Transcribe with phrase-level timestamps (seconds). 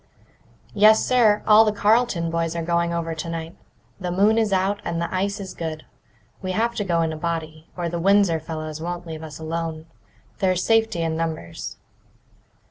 [0.73, 3.55] "Yes, sir; all the Carleton boys are going over tonight.
[3.99, 5.85] The moon is out, and the ice is good.
[6.41, 9.85] We have to go in a body, or the Windsor fellows won't leave us alone.
[10.39, 11.77] There's safety in numbers."